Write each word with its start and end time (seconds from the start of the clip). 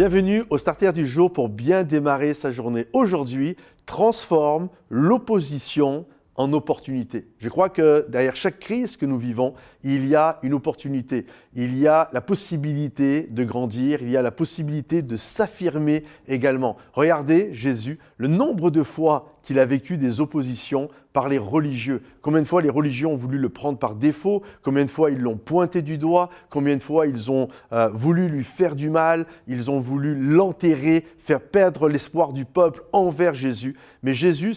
Bienvenue 0.00 0.44
au 0.48 0.56
starter 0.56 0.94
du 0.94 1.04
jour 1.04 1.30
pour 1.30 1.50
bien 1.50 1.82
démarrer 1.82 2.32
sa 2.32 2.50
journée. 2.50 2.86
Aujourd'hui, 2.94 3.58
transforme 3.84 4.70
l'opposition 4.88 6.06
en 6.40 6.54
opportunité. 6.54 7.26
Je 7.38 7.50
crois 7.50 7.68
que 7.68 8.06
derrière 8.08 8.34
chaque 8.34 8.60
crise 8.60 8.96
que 8.96 9.04
nous 9.04 9.18
vivons, 9.18 9.52
il 9.82 10.06
y 10.06 10.14
a 10.14 10.38
une 10.42 10.54
opportunité, 10.54 11.26
il 11.54 11.76
y 11.76 11.86
a 11.86 12.08
la 12.14 12.22
possibilité 12.22 13.28
de 13.30 13.44
grandir, 13.44 14.00
il 14.00 14.10
y 14.10 14.16
a 14.16 14.22
la 14.22 14.30
possibilité 14.30 15.02
de 15.02 15.18
s'affirmer 15.18 16.02
également. 16.28 16.78
Regardez 16.94 17.52
Jésus, 17.52 17.98
le 18.16 18.28
nombre 18.28 18.70
de 18.70 18.82
fois 18.82 19.34
qu'il 19.42 19.58
a 19.58 19.66
vécu 19.66 19.98
des 19.98 20.20
oppositions 20.20 20.88
par 21.12 21.28
les 21.28 21.38
religieux. 21.38 22.02
Combien 22.22 22.42
de 22.42 22.46
fois 22.46 22.62
les 22.62 22.70
religieux 22.70 23.06
ont 23.06 23.16
voulu 23.16 23.38
le 23.38 23.48
prendre 23.48 23.78
par 23.78 23.94
défaut? 23.94 24.42
Combien 24.62 24.84
de 24.84 24.90
fois 24.90 25.10
ils 25.10 25.18
l'ont 25.18 25.36
pointé 25.36 25.82
du 25.82 25.98
doigt? 25.98 26.30
Combien 26.50 26.76
de 26.76 26.82
fois 26.82 27.06
ils 27.06 27.30
ont 27.30 27.48
euh, 27.72 27.88
voulu 27.88 28.28
lui 28.28 28.44
faire 28.44 28.76
du 28.76 28.90
mal? 28.90 29.26
Ils 29.48 29.70
ont 29.70 29.80
voulu 29.80 30.14
l'enterrer, 30.14 31.04
faire 31.18 31.40
perdre 31.40 31.88
l'espoir 31.88 32.32
du 32.32 32.44
peuple 32.44 32.82
envers 32.92 33.34
Jésus. 33.34 33.76
Mais 34.02 34.14
Jésus 34.14 34.54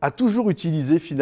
a 0.00 0.10
toujours 0.10 0.48
utilisé 0.48 0.98
finalement 0.98 1.19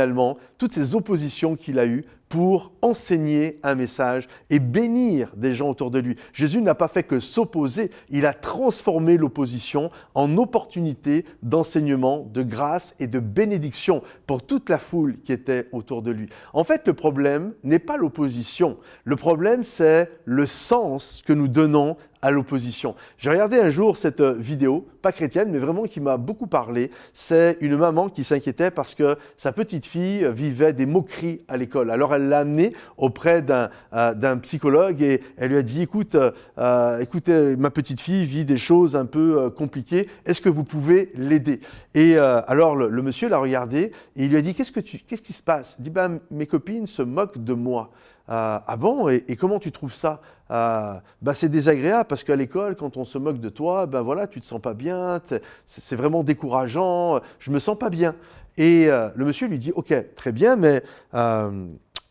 toutes 0.58 0.74
ces 0.74 0.94
oppositions 0.94 1.56
qu'il 1.56 1.78
a 1.78 1.86
eues 1.86 2.04
pour 2.28 2.72
enseigner 2.82 3.58
un 3.62 3.74
message 3.74 4.28
et 4.50 4.58
bénir 4.58 5.32
des 5.36 5.54
gens 5.54 5.70
autour 5.70 5.90
de 5.90 5.98
lui. 5.98 6.16
Jésus 6.32 6.60
n'a 6.60 6.74
pas 6.74 6.88
fait 6.88 7.02
que 7.02 7.20
s'opposer, 7.20 7.90
il 8.10 8.26
a 8.26 8.34
transformé 8.34 9.16
l'opposition 9.16 9.90
en 10.14 10.36
opportunité 10.36 11.24
d'enseignement, 11.42 12.28
de 12.32 12.42
grâce 12.42 12.94
et 13.00 13.06
de 13.06 13.18
bénédiction 13.18 14.02
pour 14.26 14.42
toute 14.42 14.68
la 14.68 14.78
foule 14.78 15.16
qui 15.24 15.32
était 15.32 15.68
autour 15.72 16.02
de 16.02 16.10
lui. 16.10 16.28
En 16.52 16.64
fait, 16.64 16.86
le 16.86 16.92
problème 16.92 17.54
n'est 17.64 17.78
pas 17.78 17.96
l'opposition, 17.96 18.76
le 19.04 19.16
problème 19.16 19.62
c'est 19.62 20.10
le 20.24 20.46
sens 20.46 21.22
que 21.24 21.32
nous 21.32 21.48
donnons 21.48 21.96
à 22.22 22.30
l'opposition. 22.30 22.94
J'ai 23.16 23.30
regardé 23.30 23.58
un 23.58 23.70
jour 23.70 23.96
cette 23.96 24.20
euh, 24.20 24.34
vidéo, 24.34 24.86
pas 25.02 25.12
chrétienne, 25.12 25.50
mais 25.50 25.58
vraiment 25.58 25.84
qui 25.84 26.00
m'a 26.00 26.16
beaucoup 26.16 26.46
parlé. 26.46 26.90
C'est 27.12 27.56
une 27.60 27.76
maman 27.76 28.08
qui 28.08 28.24
s'inquiétait 28.24 28.70
parce 28.70 28.94
que 28.94 29.16
sa 29.36 29.52
petite 29.52 29.86
fille 29.86 30.28
vivait 30.32 30.72
des 30.72 30.86
moqueries 30.86 31.42
à 31.48 31.56
l'école. 31.56 31.90
Alors 31.90 32.14
elle 32.14 32.28
l'a 32.28 32.40
amenée 32.40 32.72
auprès 32.96 33.42
d'un 33.42 33.70
euh, 33.92 34.36
psychologue 34.36 35.00
et 35.02 35.22
elle 35.36 35.50
lui 35.50 35.56
a 35.56 35.62
dit, 35.62 35.82
écoute, 35.82 36.16
euh, 36.58 36.98
écoutez, 37.00 37.56
ma 37.56 37.70
petite 37.70 38.00
fille 38.00 38.24
vit 38.24 38.44
des 38.44 38.56
choses 38.56 38.96
un 38.96 39.06
peu 39.06 39.50
compliquées, 39.50 40.08
est-ce 40.26 40.40
que 40.40 40.48
vous 40.48 40.64
pouvez 40.64 41.12
l'aider? 41.14 41.60
Et 41.94 42.18
alors 42.18 42.76
le, 42.76 43.02
monsieur 43.02 43.28
l'a 43.28 43.38
regardé 43.38 43.92
et 44.16 44.24
il 44.24 44.30
lui 44.30 44.36
a 44.36 44.40
dit, 44.40 44.54
qu'est-ce, 44.54 44.72
qui 44.72 45.32
se 45.32 45.42
passe? 45.42 45.76
Il 45.78 45.84
dit, 45.84 45.90
ben, 45.90 46.18
mes 46.30 46.46
copines 46.46 46.86
se 46.86 47.02
moquent 47.02 47.42
de 47.42 47.52
moi. 47.52 47.90
Ah 48.28 48.76
bon? 48.78 49.08
Et, 49.08 49.36
comment 49.36 49.58
tu 49.58 49.72
trouves 49.72 49.94
ça? 49.94 50.20
Euh, 50.50 50.94
bah, 51.22 51.34
C'est 51.34 51.48
désagréable 51.48 52.06
parce 52.08 52.24
qu'à 52.24 52.36
l'école, 52.36 52.76
quand 52.76 52.96
on 52.96 53.04
se 53.04 53.18
moque 53.18 53.40
de 53.40 53.48
toi, 53.48 53.86
ben 53.86 54.02
voilà, 54.02 54.26
tu 54.26 54.40
te 54.40 54.46
sens 54.46 54.60
pas 54.60 54.74
bien, 54.74 55.20
c'est 55.64 55.96
vraiment 55.96 56.22
décourageant, 56.22 57.20
je 57.38 57.50
me 57.50 57.58
sens 57.58 57.78
pas 57.78 57.90
bien. 57.90 58.14
Et 58.56 58.88
euh, 58.88 59.08
le 59.14 59.24
monsieur 59.24 59.46
lui 59.46 59.58
dit, 59.58 59.72
ok, 59.72 59.94
très 60.14 60.32
bien, 60.32 60.56
mais 60.56 60.82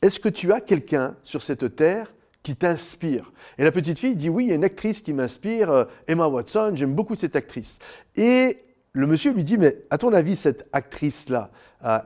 est-ce 0.02 0.20
que 0.20 0.30
tu 0.30 0.52
as 0.54 0.62
quelqu'un 0.62 1.16
sur 1.24 1.44
cette 1.44 1.76
terre 1.76 2.14
qui 2.44 2.56
t'inspire? 2.56 3.32
Et 3.58 3.64
la 3.64 3.72
petite 3.72 4.00
fille 4.00 4.16
dit, 4.16 4.30
oui, 4.30 4.46
il 4.46 4.50
y 4.50 4.52
a 4.52 4.56
une 4.56 4.64
actrice 4.64 5.02
qui 5.02 5.14
m'inspire, 5.14 5.88
Emma 6.08 6.28
Watson, 6.28 6.72
j'aime 6.76 6.94
beaucoup 6.94 7.16
cette 7.16 7.36
actrice. 7.36 7.80
Et 8.16 8.64
le 8.94 9.08
monsieur 9.08 9.34
lui 9.34 9.44
dit, 9.44 9.58
mais 9.58 9.84
à 9.90 9.98
ton 9.98 10.14
avis, 10.14 10.36
cette 10.36 10.68
actrice-là, 10.72 11.52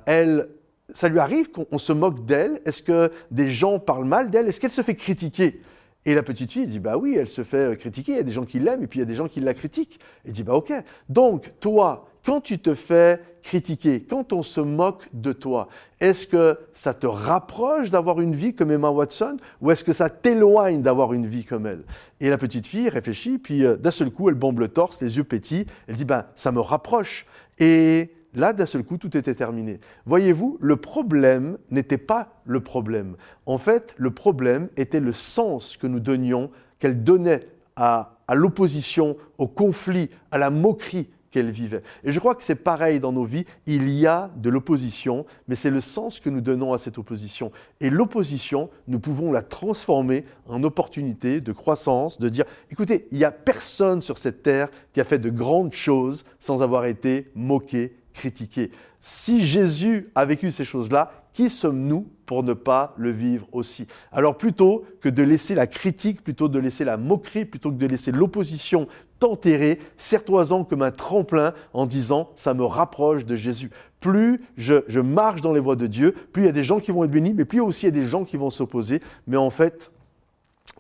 elle 0.06 0.50
ça 0.94 1.10
lui 1.10 1.20
arrive 1.20 1.52
qu'on 1.52 1.78
se 1.78 1.94
moque 1.94 2.26
d'elle? 2.26 2.62
Est-ce 2.66 2.82
que 2.82 3.12
des 3.30 3.52
gens 3.52 3.80
parlent 3.80 4.06
mal 4.06 4.30
d'elle? 4.30 4.48
Est-ce 4.48 4.60
qu'elle 4.60 4.72
se 4.72 4.82
fait 4.82 4.96
critiquer? 4.96 5.62
Et 6.06 6.16
la 6.16 6.24
petite 6.24 6.52
fille 6.52 6.68
dit 6.68 6.80
Bah 6.80 6.98
oui, 6.98 7.16
elle 7.18 7.28
se 7.28 7.44
fait 7.44 7.78
critiquer. 7.78 8.14
Il 8.14 8.18
y 8.18 8.22
a 8.22 8.24
des 8.24 8.32
gens 8.32 8.46
qui 8.46 8.60
l'aiment 8.60 8.84
et 8.84 8.88
puis 8.88 9.00
il 9.00 9.02
y 9.02 9.04
a 9.04 9.08
des 9.08 9.16
gens 9.16 9.28
qui 9.28 9.40
la 9.40 9.54
critiquent. 9.54 10.00
Et 10.26 10.32
dit 10.32 10.44
Bah 10.44 10.56
ok. 10.56 10.74
Donc, 11.10 11.52
toi, 11.60 12.08
quand 12.26 12.42
tu 12.42 12.60
te 12.60 12.76
fais 12.76 13.20
critiquer, 13.44 14.02
quand 14.02 14.34
on 14.34 14.44
se 14.44 14.62
moque 14.62 15.08
de 15.14 15.34
toi, 15.34 15.68
est-ce 16.00 16.28
que 16.28 16.58
ça 16.74 16.94
te 16.94 17.08
rapproche 17.08 17.90
d'avoir 17.90 18.22
une 18.22 18.36
vie 18.36 18.54
comme 18.54 18.72
Emma 18.72 18.90
Watson 18.90 19.38
ou 19.62 19.72
est-ce 19.72 19.84
que 19.84 19.94
ça 19.94 20.10
t'éloigne 20.10 20.82
d'avoir 20.82 21.14
une 21.14 21.26
vie 21.26 21.44
comme 21.44 21.66
elle? 21.66 21.84
Et 22.20 22.30
la 22.30 22.38
petite 22.38 22.68
fille 22.68 22.90
réfléchit, 22.90 23.40
puis 23.40 23.66
euh, 23.66 23.76
d'un 23.76 23.92
seul 23.92 24.12
coup, 24.12 24.30
elle 24.30 24.36
bombe 24.36 24.60
le 24.60 24.68
torse, 24.68 25.02
les 25.02 25.18
yeux 25.18 25.24
pétillent, 25.24 25.66
elle 25.88 25.96
dit, 25.96 26.06
ben, 26.06 26.26
ça 26.36 26.52
me 26.52 26.60
rapproche. 26.60 27.26
Et 27.60 28.12
Là, 28.34 28.54
d'un 28.54 28.66
seul 28.66 28.84
coup, 28.84 28.98
tout 28.98 29.18
était 29.18 29.36
terminé. 29.36 29.80
Voyez-vous, 30.06 30.58
le 30.62 30.78
problème 30.78 31.58
n'était 31.70 31.98
pas 31.98 32.42
le 32.46 32.62
problème. 32.62 33.16
En 33.46 33.58
fait, 33.58 33.94
le 33.98 34.12
problème 34.12 34.70
était 34.78 35.02
le 35.02 35.14
sens 35.14 35.76
que 35.76 35.88
nous 35.88 36.00
donnions, 36.00 36.50
qu'elle 36.80 37.04
donnait 37.04 37.42
à, 37.76 38.18
l'opposition, 38.34 39.18
au 39.38 39.48
conflit, 39.48 40.10
à 40.32 40.38
la 40.38 40.50
moquerie 40.50 41.10
qu'elle 41.30 41.52
vivait. 41.52 41.84
Et 42.04 42.12
je 42.12 42.20
crois 42.20 42.36
que 42.36 42.44
c'est 42.44 42.56
pareil 42.56 43.00
dans 43.00 43.12
nos 43.12 43.24
vies. 43.26 43.46
Il 43.66 43.90
y 43.90 44.08
a 44.08 44.32
de 44.38 44.50
l'opposition, 44.50 45.26
mais 45.48 45.56
c'est 45.56 45.70
le 45.70 45.82
sens 45.82 46.20
que 46.20 46.30
nous 46.30 46.42
donnons 46.42 46.74
à 46.74 46.78
cette 46.78 46.98
opposition. 46.98 47.52
Et 47.80 47.90
l'opposition, 47.90 48.70
nous 48.88 49.00
pouvons 49.00 49.32
la 49.32 49.42
transformer 49.42 50.26
en 50.46 50.64
opportunité 50.64 51.42
de 51.42 51.52
croissance, 51.52 52.20
de 52.20 52.30
dire, 52.30 52.46
écoutez, 52.70 53.08
il 53.12 53.18
n'y 53.18 53.26
a 53.26 53.32
personne 53.32 54.02
sur 54.02 54.18
cette 54.18 54.44
terre 54.44 54.70
qui 54.94 55.02
a 55.02 55.06
fait 55.06 55.20
de 55.20 55.30
grandes 55.30 55.74
choses 55.74 56.24
sans 56.40 56.62
avoir 56.62 56.86
été 56.86 57.32
moqué 57.36 57.94
critiquer. 58.14 58.72
Si 59.00 59.46
Jésus 59.46 60.10
a 60.16 60.26
vécu 60.26 60.52
ces 60.52 60.66
choses-là, 60.66 61.12
qui 61.34 61.50
sommes-nous 61.50 62.08
pour 62.26 62.44
ne 62.44 62.54
pas 62.54 62.94
le 62.98 63.10
vivre 63.10 63.48
aussi? 63.52 63.88
Alors 64.12 64.38
plutôt 64.38 64.84
que 65.00 65.10
de 65.10 65.24
laisser 65.24 65.56
la 65.56 65.68
critique, 65.68 66.24
plutôt 66.24 66.50
de 66.50 66.60
laisser 66.60 66.84
la 66.84 66.98
moquerie, 66.98 67.46
plutôt 67.46 67.72
que 67.72 67.78
de 67.78 67.86
laisser 67.86 68.12
l'opposition 68.12 68.88
t'enterrer, 69.20 69.80
serre-toi-en 69.98 70.64
comme 70.64 70.82
un 70.82 70.92
tremplin 70.92 71.54
en 71.74 71.86
disant⁇ 71.86 72.24
ça 72.36 72.54
me 72.54 72.66
rapproche 72.66 73.26
de 73.26 73.36
Jésus⁇ 73.36 73.68
Plus 74.00 74.42
je, 74.58 74.84
je 74.88 75.00
marche 75.00 75.42
dans 75.42 75.54
les 75.54 75.60
voies 75.60 75.76
de 75.76 75.88
Dieu, 75.88 76.14
plus 76.34 76.44
il 76.44 76.46
y 76.48 76.50
a 76.50 76.54
des 76.54 76.64
gens 76.64 76.80
qui 76.80 76.92
vont 76.92 77.04
être 77.04 77.12
bénis, 77.12 77.34
mais 77.34 77.46
plus 77.46 77.62
aussi 77.62 77.86
il 77.86 77.96
y 77.96 78.00
a 78.00 78.02
des 78.02 78.08
gens 78.08 78.26
qui 78.26 78.36
vont 78.36 78.50
s'opposer. 78.50 79.02
Mais 79.28 79.38
en 79.38 79.52
fait, 79.52 79.92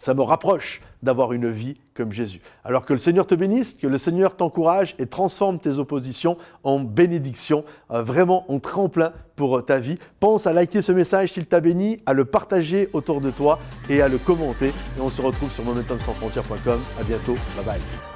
ça 0.01 0.15
me 0.15 0.23
rapproche 0.23 0.81
d'avoir 1.03 1.31
une 1.31 1.51
vie 1.51 1.75
comme 1.93 2.11
Jésus. 2.11 2.41
Alors 2.65 2.85
que 2.85 2.93
le 2.93 2.97
Seigneur 2.97 3.27
te 3.27 3.35
bénisse, 3.35 3.75
que 3.75 3.85
le 3.85 3.99
Seigneur 3.99 4.35
t'encourage 4.35 4.95
et 4.97 5.05
transforme 5.05 5.59
tes 5.59 5.77
oppositions 5.77 6.37
en 6.63 6.79
bénédiction, 6.79 7.63
euh, 7.91 8.01
vraiment 8.01 8.51
en 8.51 8.59
tremplin 8.59 9.13
pour 9.35 9.59
euh, 9.59 9.61
ta 9.61 9.79
vie. 9.79 9.99
Pense 10.19 10.47
à 10.47 10.53
liker 10.53 10.81
ce 10.81 10.91
message 10.91 11.33
s'il 11.33 11.45
t'a 11.45 11.59
béni, 11.59 12.01
à 12.07 12.13
le 12.13 12.25
partager 12.25 12.89
autour 12.93 13.21
de 13.21 13.29
toi 13.29 13.59
et 13.89 14.01
à 14.01 14.07
le 14.07 14.17
commenter. 14.17 14.69
Et 14.69 15.01
on 15.01 15.11
se 15.11 15.21
retrouve 15.21 15.51
sur 15.51 15.63
momentumsansfrontières.com. 15.65 16.79
À 16.99 17.03
bientôt. 17.03 17.35
Bye 17.55 17.65
bye. 17.65 18.10